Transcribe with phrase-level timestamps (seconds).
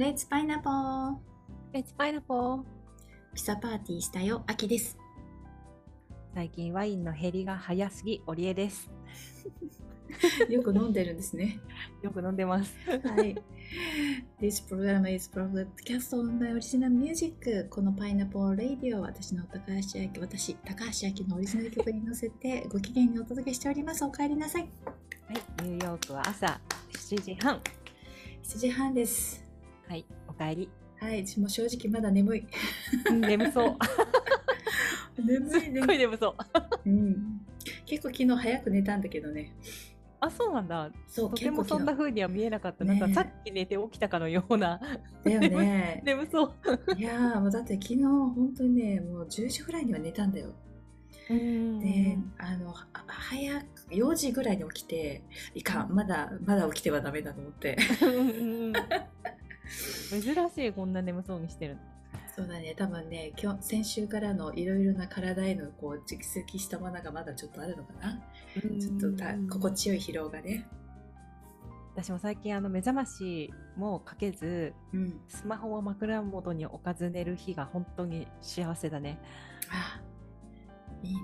[0.00, 1.14] レッツパイナポー
[1.74, 2.62] レッツパイナポー
[3.34, 4.96] ピザパーティーしたよ、秋です。
[6.32, 8.90] 最近ワインの減りが早すぎ、オリエです。
[10.48, 11.60] よく飲んでるんですね。
[12.00, 12.74] よく飲んでます。
[12.86, 13.36] はい。
[14.40, 17.68] This program is broadcast on by original music.
[17.68, 24.02] このパイナポーレイディオ、私の高橋明、私、高橋明のオリジナル曲に乗せてご機嫌にお届けしております。
[24.02, 24.62] お帰りなさい。
[24.62, 27.60] はい、ニューヨークは朝7時半。
[28.42, 29.49] 7時半です。
[29.90, 30.68] はい、お帰り。
[31.00, 32.46] はい、もう正直まだ眠い。
[33.10, 33.76] うん眠そう。
[35.20, 36.88] 眠いすっごい眠そう。
[36.88, 37.40] うん。
[37.86, 39.52] 結構昨日早く寝たんだけどね。
[40.20, 40.92] あ、そうなんだ。
[41.08, 42.84] そう、とてもそんな風には見えなかった。
[42.84, 44.80] ねなんかさっき寝て起きたかのような。
[45.24, 46.02] だよね。
[46.06, 46.52] 眠そう。
[46.96, 50.52] いやーもうだって昨日本当にねもう10時ぐらいには寝たんだよ。
[51.30, 55.22] うんであのは早く4時ぐらいに起きて
[55.54, 57.76] いかんまだまだ起きてはダメだと思って
[60.10, 61.80] 珍しい、こんな眠そうにしてるの。
[62.34, 62.74] そうだね。
[62.76, 68.20] 多分ね今日先週からのいろいろな体へのこう蓄積したものがまだちょっとあるのかな。
[68.80, 70.66] ちょっとた心地よい疲労がね。
[71.94, 75.20] 私も最近あの目覚ましもかけずうん。
[75.28, 79.18] スマホを枕元に置かず寝る日が本当に幸せだね。
[79.70, 80.00] あ
[81.02, 81.20] いいね。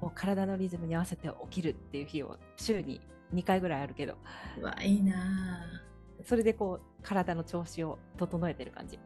[0.00, 3.00] もう体のリズムに合わせて起きるっていう日を週に
[3.32, 4.16] 2回ぐらいあるけど。
[4.60, 5.83] うわいいな
[6.24, 8.98] それでこう体の調子を整えてる感じ。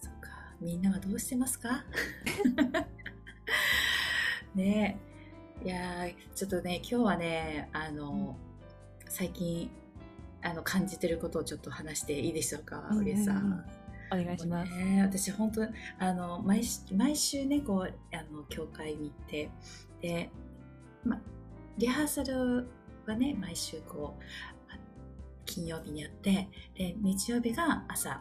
[0.00, 0.28] そっか。
[0.60, 1.84] みんなはどうしてますか？
[4.54, 4.98] ね。
[5.64, 8.36] えいやーちょっとね今日はねあの、
[9.08, 9.68] 最近
[10.40, 13.64] あの感じてることをちょっと話していいでしょうか、うりえさん。
[14.10, 15.66] お願いします、ね、私本当
[15.98, 19.50] あの毎し毎週ねこうあの教会に行って
[20.00, 20.30] で、
[21.04, 21.20] ま、
[21.76, 22.66] リハーサル
[23.06, 24.54] はね毎週こうあ
[25.48, 28.20] 金曜日にやってで日曜日が朝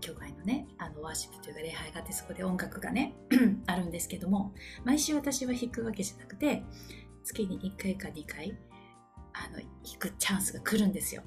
[0.00, 3.14] 教会のねあのワーシップというか礼拝があってそこで音楽がね
[3.66, 4.54] あるんですけども
[4.84, 6.62] 毎週私は弾くわけじゃなくて
[7.24, 8.56] 月に1回か2回
[9.34, 11.22] あの弾くチャンスが来るんですよ。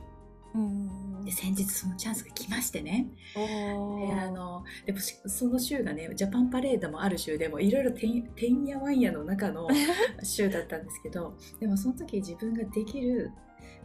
[0.54, 1.24] うん。
[1.24, 3.08] で先日そのチャンスが来ましてね。
[3.36, 9.70] おであのでもしその週がねジャパンパレードもある週でもいろいろてんてんやわんやの中の
[10.24, 13.32] 週だったんですけどでもその時自分ができる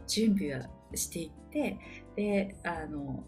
[0.07, 1.77] 準備はしていって
[2.15, 3.23] であの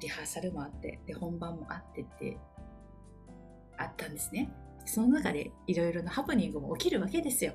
[0.00, 2.38] リハーサルもあってで本番もあってって
[3.76, 4.52] あったんですね。
[4.84, 7.54] その中でいろいろなハプニングも起きるわけですよ。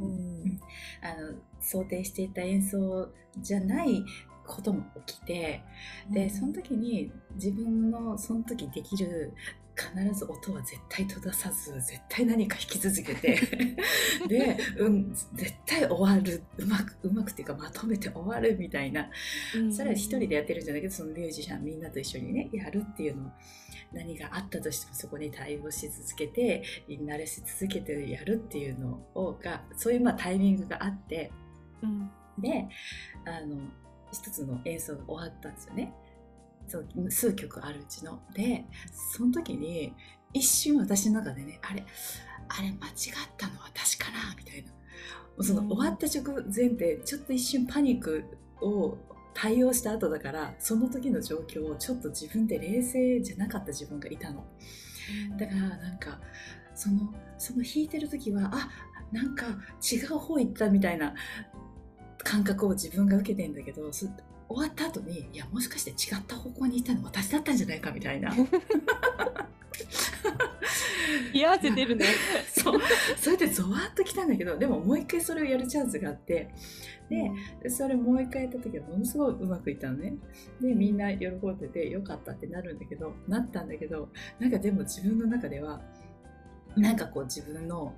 [0.00, 0.60] うん。
[1.02, 4.04] あの想定していた演奏じゃない
[4.46, 5.62] ことも起きて
[6.10, 9.32] でその時に自分のその時できる
[9.80, 13.38] 必ず音は絶対閉ざさず絶対何か弾き続けて
[14.28, 19.10] で、うん、絶対終わるうまくうまくっていうかまとめて終わるみたいな。
[19.56, 23.30] うんそれは一人でやってるんじゃないけどそのミュージシャンみんなと一緒にねやるっていうのを
[23.92, 31.30] 何があったとしてもそこに対応し続けて慣れし続けてやるっていうのをがそういうまあタイミングがあって。
[31.82, 32.10] うん。
[32.38, 32.68] で
[33.26, 33.56] あの
[34.12, 35.92] 一つの演奏が終わったんですよね
[36.70, 38.20] そう数曲あるうちの。
[38.32, 38.64] で
[39.14, 39.92] その時に
[40.32, 41.84] 一瞬私の中でねあれ
[42.48, 42.82] あれ間違っ
[43.36, 44.70] たのは私かなみたいな。
[45.42, 45.68] そのうん。
[45.68, 48.24] 終わった直前ってちょっと一瞬パニック
[48.60, 48.96] を
[49.34, 54.44] 対応した後だからその時の状況をちょっと自分で冷静じゃなかった自分がいたの。
[55.38, 56.20] だからなんか
[56.74, 58.68] そのその弾いてる時はあ
[59.12, 59.46] なんか
[59.80, 61.14] 違う方行ったみたいな
[62.18, 64.06] 感覚を自分が受けてんだけどそ
[64.50, 68.34] 終わった後にいやもしかして違った方向に行ったの私だったんじゃないかみたいな。
[71.32, 72.06] 冷や汗出るね。
[72.52, 72.80] そう。
[73.16, 76.50] それでゾワッときたんだけどでももう一回それをやるチャンスがあって。
[77.08, 80.14] でそれもう一回やった時はものすごいうまくいったのね。
[80.60, 84.08] でみんな喜んでてよかったってなるんだけどなったんだけど
[84.40, 85.80] なんかでも自分の中では
[86.76, 87.94] なんかこう自分の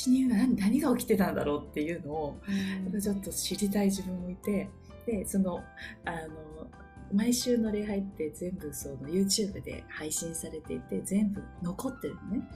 [0.00, 2.40] 私には何何が起きてたんだろうっていうのを
[2.84, 4.70] やっぱちょっと知りたい自分もいて
[5.06, 5.62] でその
[6.06, 6.70] あの
[7.12, 12.48] 毎週の礼拝って全部その YouTube で配信されていて全部残ってるのね、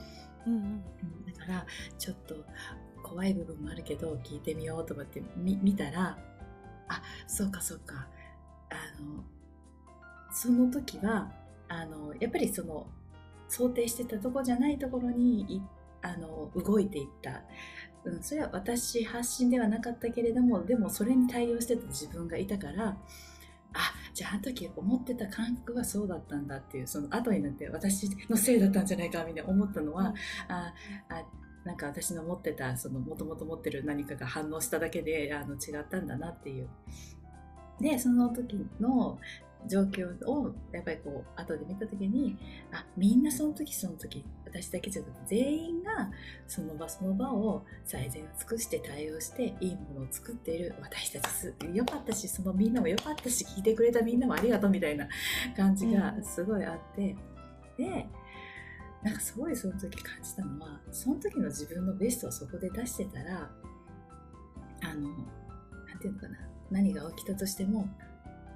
[0.46, 0.60] うんうん。
[0.60, 0.82] うん。
[1.26, 1.66] だから
[1.98, 2.36] ちょっと
[3.02, 6.16] 怖い部分もあるけど聞いてみようと思ってみ見たら
[6.88, 8.06] あそうかそうか。
[8.70, 9.22] あの
[10.32, 11.30] その時は
[11.68, 12.86] あのやっぱりその
[13.48, 15.62] 想定してたとこじゃないところにい
[16.04, 17.42] あの動いていった、
[18.04, 22.96] うん、それは私発信ではなかったけれどもでもそれに対応してた自分がいたから
[23.72, 30.14] あじゃああの時思ってた感覚はそうだったんだっていうその後になって私のせいだったんじゃないかみたいな思ったのは、
[30.48, 30.72] あ
[31.08, 31.24] あ
[31.64, 36.68] なんか私の持ってたそのもともと持ってる何かが反応しただけであの違ったんだなっていう。
[37.80, 39.18] でその時の
[39.66, 42.36] 状況をやっぱりこう後で見た時に
[42.72, 46.10] あみんなその時その時私だけじゃなくて全員が
[46.46, 50.74] その場その場を最善を尽くして対応していいものを作っている。
[50.80, 55.08] 私たちすよかったしそのみんなもよかったし聞いてくれたみんなもありがとうみたいな
[55.56, 57.16] 感じがすごいあって、
[57.76, 58.06] で
[59.02, 63.50] なんかすごいその時感じたのはその時の自分のベストをそこで出してたら
[64.82, 65.08] あの
[65.86, 66.38] なんていうのかな
[66.70, 67.88] 何が起きたとしても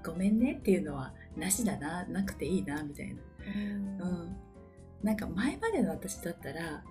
[0.09, 4.37] ごめんねっていうのはなしだななくていいなみたいな、うん、
[5.03, 6.83] なんか前までの私だったら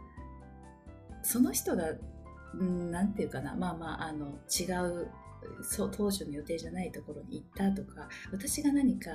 [1.23, 1.91] その人が、
[2.53, 5.09] うん、なんていうかなまあまああの違う
[5.61, 9.09] そう当初の予定じゃないところに行ったとか私が何か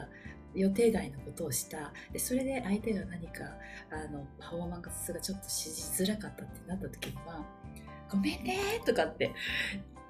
[0.54, 1.92] 予定外のことをした。
[2.12, 3.44] でそれで相手が何か
[3.90, 7.44] あのパフォーマンスがちょっとしづらかったってなった時には
[8.10, 9.32] 「ごめんね」とかって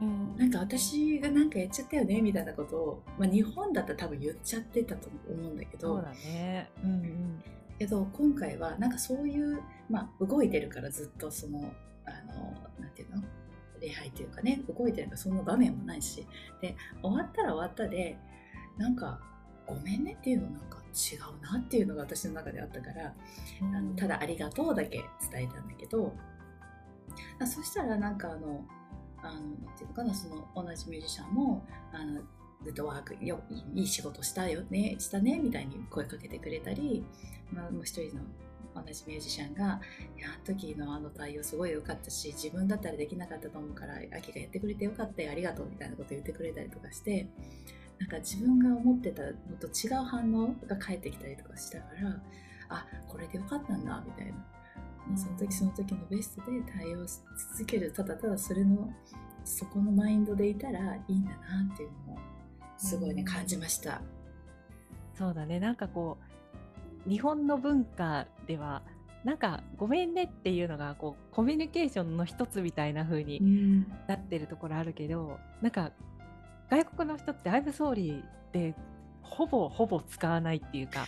[0.00, 6.71] うんなんか私がなんかやっちゃったよねみたいなことを、まあ、日本だったら多分言っちゃってたと思うんだけどそうだね。
[6.83, 7.43] うんうん。
[7.79, 11.73] けど今回はなんかそういう、まあ、動いてるからずっとその
[12.05, 13.23] あのなんていうの？
[13.81, 16.25] 礼拝というかね動いてるからそんな場面もないし
[16.61, 18.17] で終わったら終わったで
[18.79, 19.19] なんか
[19.67, 23.12] ごめんねっていうのなんか違うなっていうのが私の中であったから
[23.61, 26.15] あのただありがとうだけ伝えたんだけど
[27.41, 28.65] あそしたらなんかあの
[29.23, 32.21] あのなんていうのかなその同じミュージシャンもあの
[32.65, 33.41] グッドワークよ
[33.75, 37.05] いい仕事したよねしたねみたいに声かけてくれたり、
[37.53, 38.23] まあ、もう一人の
[38.75, 39.81] 同じミュージシャンが
[40.17, 47.29] 「いやあの時のあの対応すごい良かったし自分だったらできなかったと思うからアキがやってくれてよかったよありがとう」みたいなこと言ってくれたりとかして
[47.99, 52.23] なんか自分が思ってたのと違う反応が返ってきたりとかしたから
[52.69, 54.62] あこれでよかったんだみたいな。
[55.06, 57.19] もうその時その時のベストで対応し
[57.54, 58.93] 続けるただただそれの
[59.44, 61.37] そこのマインドでいたらいいんだな
[61.72, 62.19] っていうのを
[62.76, 64.00] すごいねうん感じました。
[65.14, 65.60] そうだね。
[65.60, 66.19] なんかこ
[67.06, 68.82] う日本の文化では
[69.25, 75.93] なんかごめんねっていうのがこうコミュニケーションの一つみたいな風にん、なってるところあるけど、なんか
[76.70, 78.22] 外国の人って I'm sorry
[78.52, 78.75] で
[79.22, 81.06] ほぼほぼ使わないっていうか。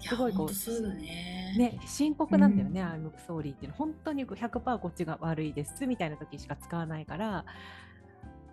[0.00, 1.54] すごいこうそうだね。
[1.58, 2.86] ね、深刻なんだよね、うん。
[3.08, 3.76] I'm sorry っていうの。
[3.76, 7.44] 本当に100%こっちが悪いですみたいな時しか使わないから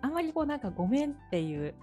[0.02, 1.74] あんまりこうなんかごめんっていう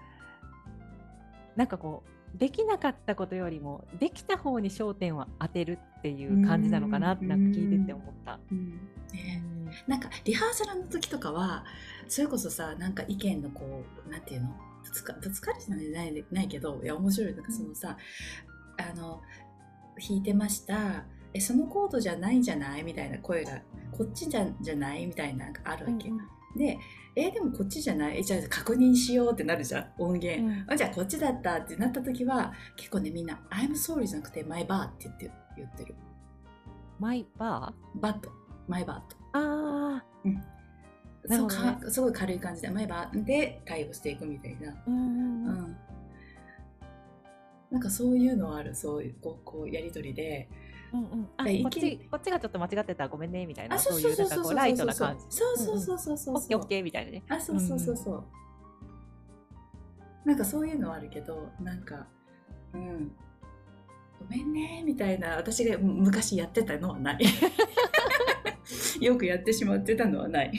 [1.56, 2.02] なんかこ
[2.34, 7.28] うできなかったことよりもできた方に焦点を当てるっていう感じなのかなってうん。
[7.30, 8.38] なんか聞いてて思った。
[8.52, 8.70] うん。
[9.12, 9.70] ねうん。
[9.86, 11.64] なんかリハーサルの時とかは
[12.08, 14.48] それこそさなんか意見のこうなんていうの？
[14.84, 17.34] ぶつかぶつかるじゃないないけどいや面白い。
[17.34, 17.96] なんかそのさ、
[18.78, 19.20] あの
[19.98, 21.04] 弾いてました。
[21.34, 22.82] えそのコードじゃないんじゃない？
[22.82, 23.60] みたいな声が
[23.92, 25.06] こっちじゃじゃない？
[25.06, 26.18] みたいなのがあるわけ、うん
[26.56, 26.78] で
[27.14, 28.18] えでもこっちじゃない？
[28.20, 30.64] えじゃあ確認しようってなるじゃん音源、うん。
[30.68, 35.94] あじゃあこっちだったってなった時は結構ねみんな「I'm sorry」じゃなくて「my bar」って言って言ってる。
[36.98, 38.30] マイババット
[38.66, 39.38] マイバットー
[39.98, 40.04] あ
[41.28, 45.76] なるそうかすごい軽い感じでマイバーで対応していくみたいな、ーうんうんううんん、
[47.76, 48.74] なんかそういうのある。
[48.74, 50.48] そういうこうこうやり取りで。
[50.94, 51.28] うんうん。
[51.36, 53.02] あこっちこっちがちょっと間違ってた。
[53.02, 53.76] らごめんねみたいな。
[53.76, 54.66] あそうそうそうそうそうそういうなんかこう。
[54.66, 55.24] ライトな感じ。
[55.28, 56.36] そうそうそうそうそうそう。
[56.36, 57.22] オッケーオッケーみたいなね。
[57.28, 58.24] あそうそうそうそう、
[60.24, 62.06] なんかそういうのはあるけどなんか
[62.72, 63.12] うん。
[64.20, 65.36] ごめんねみたいな。
[65.36, 67.24] 私が昔やってたのはない。
[69.04, 70.52] よくやってしまってたのはない。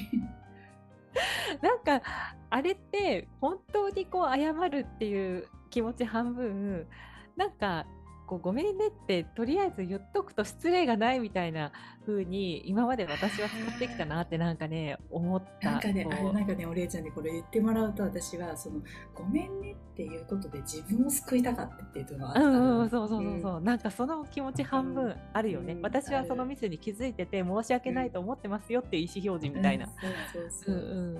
[1.63, 2.03] なんか
[2.51, 5.47] あれって本当にこう謝るっていう
[5.77, 6.87] 気持ち半分
[7.35, 7.85] なんか
[8.25, 11.71] こうごめんねってとりあえず言っとくと失礼がないみたいな
[12.03, 15.71] 風に今まで私は使ってきたなってなんかね思った。
[15.73, 18.81] なんかねあれなんかねお礼ちゃんにこれ言ってもらうと私はその
[19.13, 25.81] ごめんねっていうことで自分を救いたかったっていうのがあったうんのうん、そうそうそうそう、なんかその気持ち半分あるよね、うん。
[25.83, 29.91] 私はそのミスに気づいてて申し訳ないと思ってますよっていう意思表示みたいな、うん。
[29.91, 30.97] そうそううんそう。
[30.97, 31.01] う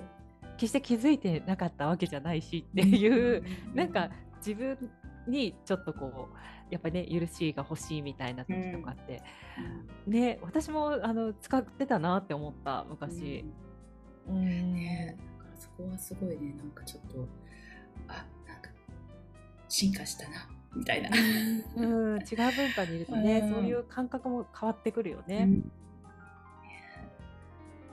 [0.58, 4.76] 決して気づいてなかったわけじゃないしっていう、なんか自分
[5.26, 6.36] にちょっとこう
[6.70, 9.22] やっぱりね許しが欲しいみたいな時とかって、
[10.06, 13.44] ね私もあの使ってたなって思った昔。
[14.28, 14.74] うん。
[14.74, 17.28] ねだからそこはすごいねなんかちょっと
[18.08, 18.70] あなんか
[19.68, 21.10] 進化したなみたいな。
[21.76, 22.18] うん、違う
[22.54, 23.54] 文化にいるとね、うん。
[23.54, 25.38] そういう感覚も変わってくるよね。
[25.42, 25.72] うん。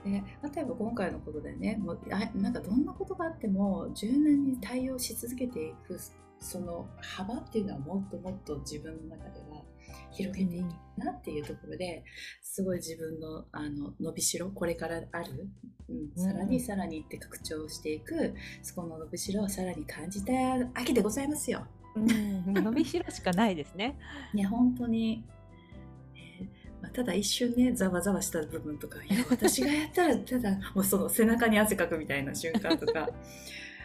[0.05, 0.23] で
[0.53, 5.99] 例えば今回のことでねもうあなんかどんなことがあっても柔軟に対応し続けていく
[6.39, 9.63] その幅っていうのはもっともっと自分の中では
[10.11, 10.65] 広げていき
[10.97, 12.03] なっていうところで
[12.41, 15.49] すごい自分のあの伸びしろこれからある、
[15.89, 20.33] うん、さらにさらにって拡張していくそこの伸びしろをさらに感じた
[20.73, 21.65] 秋でございますよ。
[21.95, 23.97] うん、伸びしろしかないですね。
[24.33, 25.23] ね本当に
[26.81, 33.09] まあ、ただ一瞬ねざわざわした部分とかいや私がやったらただもうその背中に汗かくみたいな瞬間とか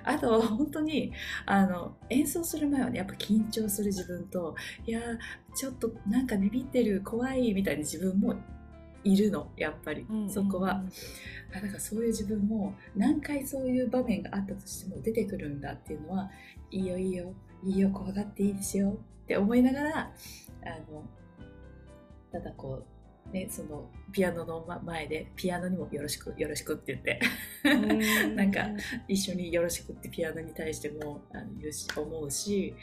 [0.04, 1.12] あと本当に
[1.46, 4.54] あの演奏する前はねやっぱ緊張する自分と
[4.86, 5.00] いや
[5.54, 8.34] ちょっとなんかビビってる怖いみたいな自分も
[9.02, 10.82] いるのやっぱり、そこは。
[11.52, 16.30] あだからそういう自分も何回そういう場面があったとしても出てくるんだっていうのは
[16.70, 17.32] いいよいいよ
[17.64, 18.90] いいよ怖がっていいですよ
[19.24, 21.04] って思いながらあの
[22.30, 22.84] ただこう
[23.32, 27.20] ねそのピアノの前でピアノにもよろしくよろしくって言って。
[28.34, 28.66] なんか
[29.06, 32.74] 一緒によろしくってピアノに対してもあの言うし思うし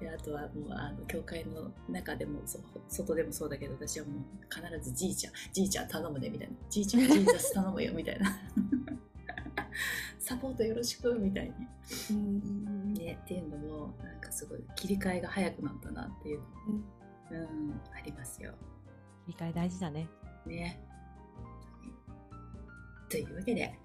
[0.00, 2.58] であとはもうあの教会の中でもそ
[2.88, 6.54] 外でもそうだけど私はもう必ずじいちゃんじいちゃん頼むねみたいな。
[6.68, 8.38] じいちゃんジーザス頼むよみたいな。
[10.18, 11.52] サポートよろしくみたい
[12.10, 16.44] に、ね、っていうのもなんかすごい切り替えが早くなったなっていうの、
[17.32, 18.54] うん、うん、ありますよ。
[19.26, 20.08] 理解大事だね。
[20.46, 20.80] ね。
[23.08, 23.78] というわけで、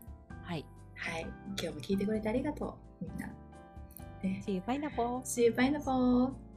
[0.43, 0.65] はい。
[0.95, 1.21] はい。
[1.21, 3.27] 今日も聞いてくれてありがとう、みんな。
[4.21, 5.21] ね、See you, pineapple.
[5.21, 6.48] See you, pineapple.